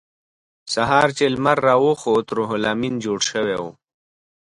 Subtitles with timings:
[0.73, 3.65] سهار چې لمر راوخوت روح لامین جوړ شوی و